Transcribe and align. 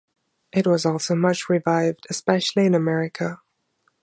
It 0.51 0.65
was 0.65 0.83
also 0.83 1.13
much 1.13 1.47
revived, 1.47 2.07
especially 2.09 2.65
in 2.65 2.73
America. 2.73 3.39